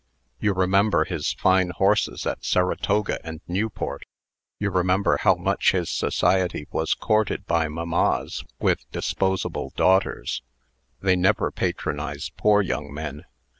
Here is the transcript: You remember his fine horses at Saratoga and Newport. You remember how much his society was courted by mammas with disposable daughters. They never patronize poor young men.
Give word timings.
You 0.39 0.53
remember 0.55 1.03
his 1.05 1.33
fine 1.33 1.69
horses 1.77 2.25
at 2.25 2.43
Saratoga 2.43 3.19
and 3.23 3.39
Newport. 3.47 4.03
You 4.57 4.71
remember 4.71 5.17
how 5.17 5.35
much 5.35 5.73
his 5.73 5.91
society 5.91 6.67
was 6.71 6.95
courted 6.95 7.45
by 7.45 7.67
mammas 7.67 8.43
with 8.59 8.89
disposable 8.91 9.71
daughters. 9.75 10.41
They 11.01 11.15
never 11.15 11.51
patronize 11.51 12.31
poor 12.35 12.63
young 12.63 12.91
men. 12.91 13.25